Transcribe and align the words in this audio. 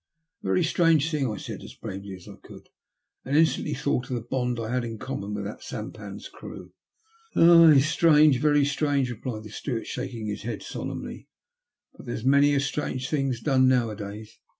"A 0.41 0.47
very 0.47 0.63
strange 0.63 1.11
thing," 1.11 1.29
I 1.29 1.37
said, 1.37 1.61
as 1.61 1.75
bravely 1.75 2.15
as 2.15 2.27
I 2.27 2.33
could, 2.41 2.69
and 3.23 3.37
instantly 3.37 3.75
thought 3.75 4.09
of 4.09 4.15
the 4.15 4.23
bond 4.23 4.59
I 4.59 4.73
had 4.73 4.83
in 4.83 4.97
common 4.97 5.35
with 5.35 5.43
that 5.45 5.61
sampan's 5.61 6.27
crew." 6.27 6.73
Aye, 7.35 7.81
strange; 7.81 8.39
very 8.39 8.65
strange," 8.65 9.11
replied 9.11 9.43
the 9.43 9.51
steward, 9.51 9.85
shaking 9.85 10.25
his 10.25 10.41
head 10.41 10.63
solemnly; 10.63 11.27
"but 11.95 12.07
there's 12.07 12.25
many 12.25 12.57
strange 12.57 13.09
things 13.11 13.41
done 13.41 13.67
now 13.67 13.91
a 13.91 13.95
days. 13.95 14.39